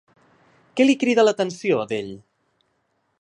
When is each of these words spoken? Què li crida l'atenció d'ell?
Què 0.79 0.87
li 0.87 0.95
crida 1.03 1.27
l'atenció 1.27 1.85
d'ell? 1.93 2.11